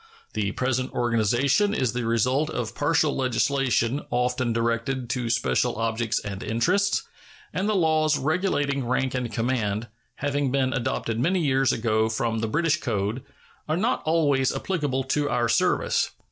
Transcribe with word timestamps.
The 0.33 0.51
present 0.53 0.91
organization 0.93 1.75
is 1.75 1.93
the 1.93 2.07
result 2.07 2.49
of 2.49 2.73
partial 2.73 3.15
legislation 3.15 4.01
often 4.09 4.51
directed 4.51 5.11
to 5.11 5.29
special 5.29 5.75
objects 5.75 6.19
and 6.19 6.41
interests; 6.41 7.03
and 7.53 7.69
the 7.69 7.75
laws 7.75 8.17
regulating 8.17 8.83
rank 8.87 9.13
and 9.13 9.31
command, 9.31 9.89
having 10.15 10.49
been 10.51 10.73
adopted 10.73 11.19
many 11.19 11.41
years 11.45 11.71
ago 11.71 12.09
from 12.09 12.39
the 12.39 12.47
British 12.47 12.79
code, 12.79 13.21
are 13.69 13.77
not 13.77 14.01
always 14.03 14.51
applicable 14.51 15.03
to 15.03 15.29
our 15.29 15.47
service. 15.47 16.09